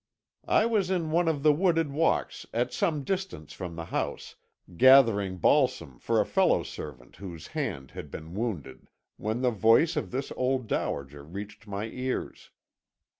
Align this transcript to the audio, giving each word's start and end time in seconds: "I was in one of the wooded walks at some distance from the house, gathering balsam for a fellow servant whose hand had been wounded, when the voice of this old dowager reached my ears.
"I 0.47 0.65
was 0.65 0.89
in 0.89 1.11
one 1.11 1.27
of 1.27 1.43
the 1.43 1.53
wooded 1.53 1.91
walks 1.91 2.47
at 2.55 2.73
some 2.73 3.03
distance 3.03 3.53
from 3.53 3.75
the 3.75 3.85
house, 3.85 4.35
gathering 4.75 5.37
balsam 5.37 5.99
for 5.99 6.19
a 6.19 6.25
fellow 6.25 6.63
servant 6.63 7.17
whose 7.17 7.45
hand 7.53 7.91
had 7.91 8.09
been 8.09 8.33
wounded, 8.33 8.89
when 9.17 9.41
the 9.43 9.51
voice 9.51 9.95
of 9.95 10.09
this 10.09 10.31
old 10.35 10.65
dowager 10.65 11.23
reached 11.23 11.67
my 11.67 11.85
ears. 11.85 12.49